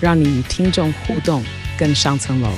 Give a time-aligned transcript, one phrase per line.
[0.00, 1.42] 让你与听众互动
[1.76, 2.48] 更上层楼。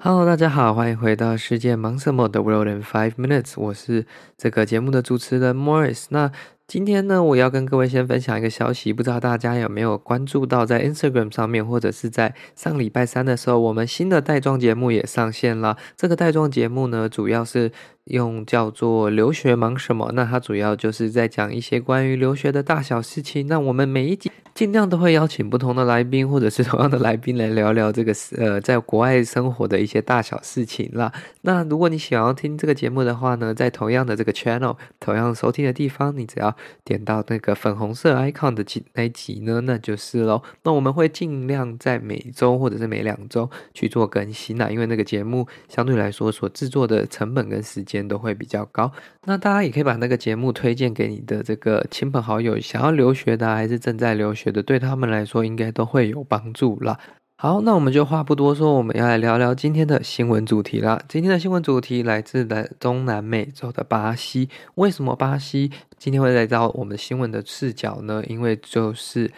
[0.00, 6.04] Hello，大家好，欢迎回到世界忙什么的 World in Five Minutes，我是这个节目的主持人 Morris。
[6.10, 6.30] 那
[6.68, 15.78] 今天呢，我要跟各位先分享一个消息，不知道大家有没有关注到，在 Instagram 上面，或者是在上礼拜三的时候，我们新的带状节目也上线了。
[15.96, 17.72] 这个带状节目呢，主要是
[18.04, 23.46] 用叫做“留学忙什么”，那它主要就是在讲一些关于留学的大小事情。
[23.46, 24.30] 那我们每一集。
[24.54, 31.12] 尽量都会邀请不同的来宾，或者是同样的来宾来聊聊这个呃，在国外生活的一些大小事情啦。
[31.42, 40.42] 那如果你想要听这个节目的话呢，在同样的这个 channel，同样收听的地方，你只要点到那个粉红色 icon 的集那集呢，那就是喽。
[40.64, 48.90] 那我们会尽量在每周或者是每两周去做更新啦，因为那个节目相对来说所制作的成本跟时间都会比较高。
[49.24, 54.48] 那大家也可以把那个节目推荐给你的这个亲朋好友，想要留学的还是正在留学。
[54.48, 56.98] 的对他们来说应该都会有帮助啦。
[57.40, 61.00] 好，那我们就话不多说，我们要来聊聊今天的新闻主题啦。
[61.08, 64.48] 今天的新闻主题来自的中南美洲的巴西。
[64.74, 68.24] 为什么巴西今天会来到我们新闻的视角呢？
[68.26, 69.30] 因为就是。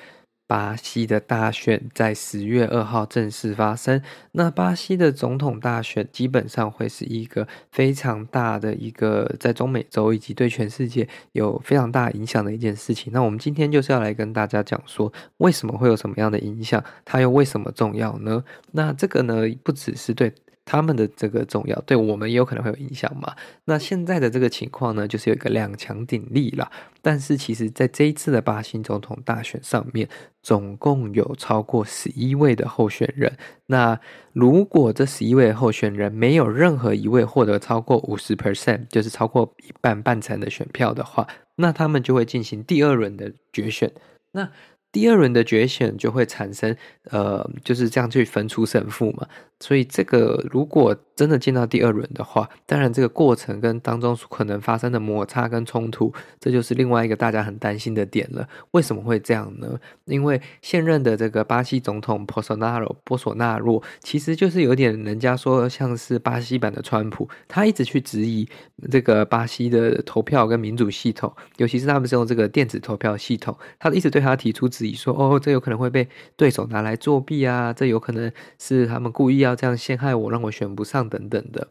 [0.50, 4.02] 巴西的大选在十月二号正式发生。
[4.32, 13.12] 那巴西的总统大选基本上会是一个非常大的一个在中美洲以及对全世界有非常大影响的一件事情。
[13.12, 18.42] 那我们今天就是要来跟大家讲说，为什么会有什么样的影响，它又为什么重要呢？
[18.72, 20.32] 那这个呢，不只是对。
[20.64, 23.34] 他们的这个重要，对我们也有可能会有影响嘛。
[23.64, 26.70] 那现在的这个情况呢，就是有一个两强鼎立了。
[27.02, 30.08] 但是其实，在这一次的巴西总统大选上面，
[30.42, 33.32] 总共有超过十一位的候选人。
[33.66, 33.98] 那
[34.32, 43.90] 如果这十一位候选人没有任何一位获得超过五十 percent，就是超过一半半成的选票的话，那他们就会进行第二轮的决选。
[44.32, 44.48] 那
[44.92, 49.26] 第二轮的决选就会产生，呃，就是这样去分出胜负嘛。
[49.60, 56.10] 所以这个如果真的进到第二轮的话，当然这个过程跟当中可能发生的摩擦跟冲突，
[56.40, 58.48] 这就是另外一个大家很担心的点了。
[58.70, 59.78] 为什么会这样呢？
[60.06, 68.48] 因为现任的这个巴西总统波索纳罗波索纳洛，其实就是有点人家说像是巴西版的川普，他一直去质疑
[68.90, 79.49] 这个巴西的投票跟民主系统，尤其是他们是用这个电子投票系统，他一直对他提出质疑说，哦，这有可能会被对手拿来作弊啊，这有可能是他们故意要。
[79.50, 81.68] 要这样陷害我，让我选不上等等的。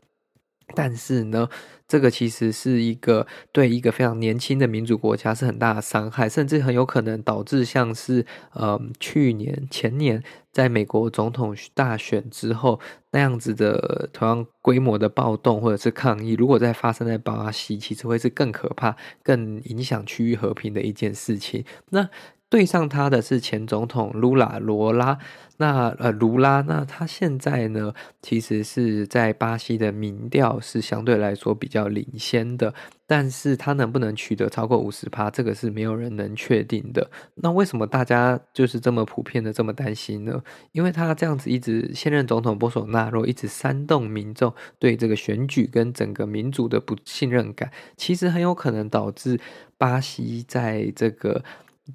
[0.75, 1.49] 但是呢，
[1.87, 8.23] 这个其实是一个对一个非常年轻的民主国家是很大的伤害，甚至很有可能导致像是
[8.53, 12.79] 呃去年前年在美国总统大选之后
[13.11, 21.65] 那样子的同样规模的暴动或者是抗议，如果再发生在巴西，其实会是更可怕、更影响区域和平的一件事情。
[21.89, 22.07] 那
[22.49, 25.19] 对上他的是前总统卢拉罗拉。
[25.61, 32.73] 那呃，卢拉，那他现在呢，其实是在巴西的民调是相对来说比较领先的，
[33.05, 37.11] 但是他能不能取得超过五十趴，这个是没有人能确定的。
[37.35, 40.41] 那为什么大家就是这么普遍的这么担心呢？
[40.71, 49.37] 因为他这样子一直现任总统波索纳洛一直煽动民众对这个选举跟整个民主的不信任感，其实很有可能导致
[49.77, 51.43] 巴西在这个。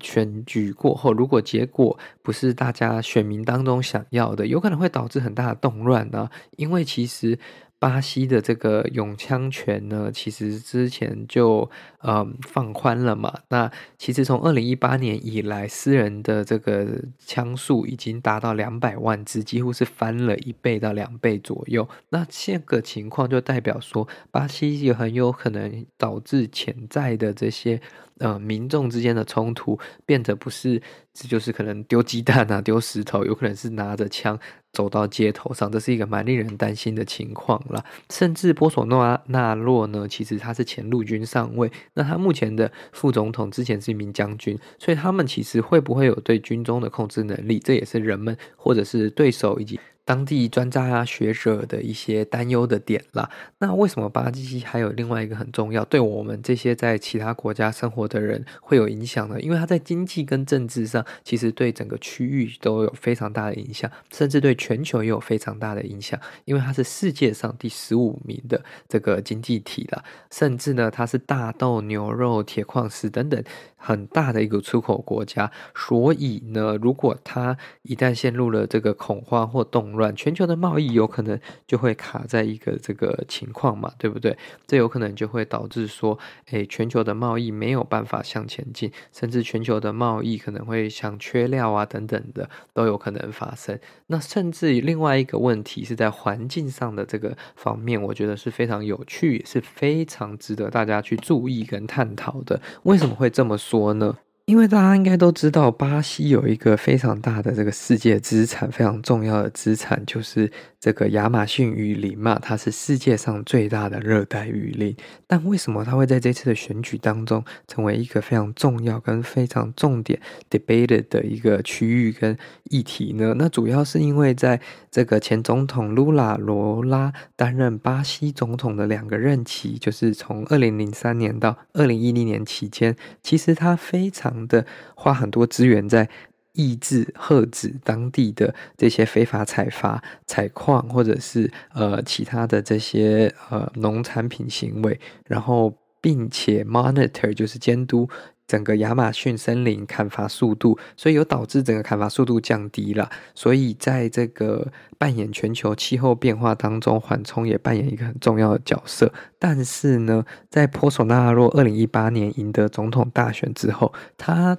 [0.01, 6.29] 选举过后，如果结果不是大家选民当中想要的，有可能会导致很大的动乱呢。
[6.57, 7.39] 因为其实。
[7.77, 11.69] 巴西的这个拥枪权呢，其实之前就
[12.03, 13.41] 嗯放宽了嘛。
[13.51, 21.87] 那其实从二零一八年以来，私人的这个枪数已经达到两百万支，几乎是翻了一倍到两倍左右。
[22.09, 27.83] 那这个情况就代表说，巴西也很有可能导致潜在的这些
[28.19, 30.81] 呃民众之间的冲突，变得不是
[31.13, 34.39] 这就是可能丢鸡蛋啊、丢石头，有可能是拿着枪。
[34.73, 37.85] 走到街头上，这是一个蛮令人担心的情况了。
[38.11, 53.31] 甚至波索诺纳洛呢，其实他是前陆军上尉，那他目前的副总统之前是一名将军，所以他们其实会不会有对军中的控制能力，这也是人们或者是对手以及当地专家啊学者的一些担忧的点啦。
[53.59, 59.41] 那为什么巴西还有另外一个很重要，对我们这些在其他国家生活的人会有影响呢？
[59.41, 66.21] 因为它在经济跟政治上，其实对整个区域都有非常大的影响，甚至对全球也有非常大的影响。
[66.45, 73.43] 因为它是世界上第十五名的这个经济体了，甚至呢，它是大豆、牛肉、铁矿石等等
[73.77, 75.51] 很大的一个出口国家。
[75.75, 84.37] 所以呢，如果它一旦陷入了这个恐慌或动乱，全球的贸易有可能就会卡在一个这个情况嘛，对不对？
[84.67, 86.19] 这有可能就会导致说，
[86.51, 93.79] 诶，全球的贸易没有办法向前进，甚至全球的贸易可能会像缺料啊等等的都有可能发生。
[94.09, 102.61] 那甚至另外一个问题是在环境上的这个方面，我觉得是非常有趣，也是非常值得大家去注意跟探讨的。
[102.85, 104.19] 为什么会这么说呢？
[104.47, 110.51] 因为大家应该都知道，巴西有一个非常大的这个世界资产，非常重要的资产就是
[110.85, 114.95] 这个亚马逊雨林嘛，它是世界上最大的热带雨林。
[115.27, 120.21] 但为什么它会在这次的选举当中成为一个非常重要跟非常重点
[120.51, 123.35] debated 的一个区域跟议题呢？
[123.39, 124.61] 那主要是因为在
[124.91, 134.35] 这个前总统卢拉罗拉担任巴西总统的两个任期，就是从二零零三年到二零一零年期间，其实他非常。
[134.47, 136.09] 的花很多资源在
[136.55, 148.09] 抑制、遏制当地的这些非法采伐、采矿，或者是呃其他的这些呃农产品行为，然后并且 monitor 就是监督
[148.47, 153.11] 整个亚马逊森林砍伐速度，所以有导致整个砍伐速度降低了。
[153.35, 159.11] 所以在这个扮演全球气候变化当中，缓冲也扮演一个很重要的角色。
[159.39, 164.57] 但是呢，在波索纳洛二零一八年赢得总统大选之后，他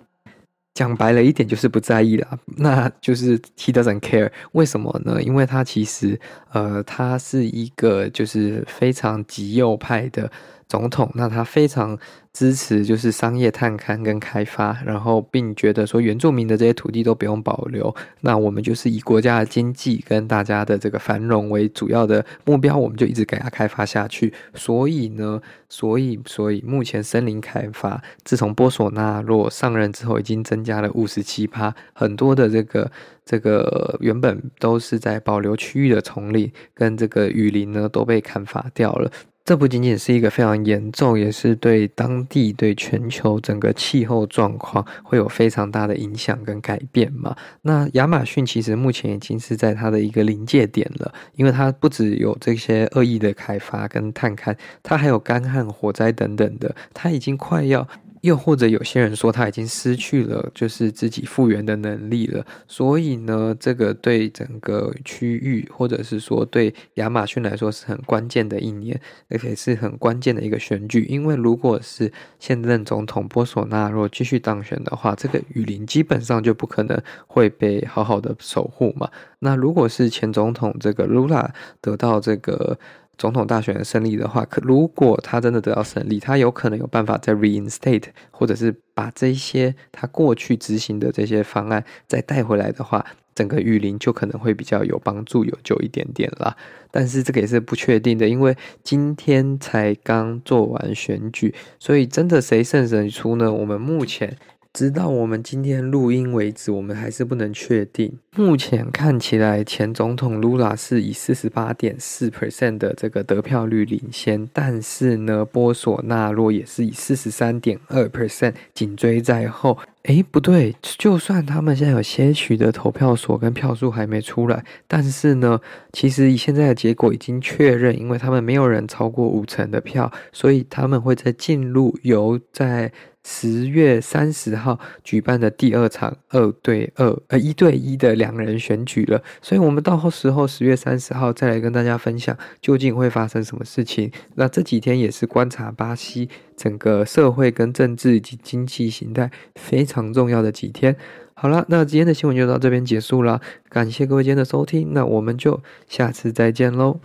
[0.76, 4.30] 讲白了一点就是不在意啦，那就是 he doesn't care。
[4.52, 5.24] 为什么呢？
[5.24, 6.20] 因为他其实
[6.52, 10.30] 呃，他是一个就是非常极右派的
[10.68, 11.98] 总统，那他非常。
[12.36, 24.34] 支持就是商业探勘跟开发，然后并觉得说原住民的这些土地都不用保留，那我们就是以国家的经济跟大家的这个繁荣为主要的目标，我们就一直给它开发下去。
[24.54, 32.92] 所以呢，所以所以目前森林开发自从波索纳洛上任之后，已经增加了五十七趴，很多的这个
[33.24, 39.10] 这个原本都是在保留区域的丛林跟这个雨林呢，都被砍伐掉了。
[39.46, 47.36] 这不仅仅是一个非常严重，也是对当地、对全球整个气候状况会有非常大的影响跟改变嘛。
[47.62, 57.88] 那亚马逊其实目前已经是在它的一个临界点了，因为它不只有这些恶意的开发跟探勘，它还有干旱、火灾等等的，它已经快要。
[58.26, 69.00] 又或者有些人说他已经失去了就是自己复原的能力了，所以呢，这个对整个区域或者是说对亚马逊来说是很关键的一年，
[69.30, 71.06] 而且是很关键的一个选举。
[71.08, 79.08] 因为如果是现任总统波索纳若继续当选的话，这个雨林基本上就不可能会被好好的守护嘛。
[79.40, 82.78] 那如果是前总统这个卢拉得到这个。
[83.18, 96.56] 总统大选的胜利的话，可如果他真的得到胜利，他有可能有办法再 reinstate，或者是把这些他过去执行的这些方案再带回来的话，整个雨林就可能会比较有帮助，有救一点点啦。
[96.92, 103.52] 但是这个也是不确定的，因为今天才刚做完选举，所以真的谁胜谁出呢？
[103.52, 104.38] 我们目前。
[104.76, 108.12] 直到我们今天录音为止，我们还是不能确定。
[108.36, 119.78] 目前看起来，前总统卢拉是以四十八点四 percent 的这个得票率领先，但是呢，波索纳洛也是以四十三点二 percent 紧追在后。
[120.04, 125.58] 诶，不对，就算他们现在有些许的投票所跟票数还没出来，但是呢，
[125.94, 132.92] 其实以现在的结果已经确认，因为他们没有人超过五成的票，所以他们会在进入由在。
[133.28, 144.12] 十月三十号举办的第二场二对二呃一对一的两人选举了，所以我们到时候十月三十号再来跟大家分享究竟会发生什么事情。
[144.36, 150.96] 那这几天也是观察巴西整个社会跟政治以及经济形态非常重要的几天。
[151.34, 157.00] 好了，那今天的新闻就到这边结束了，感谢各位今天的收听，那我们就下次再见喽。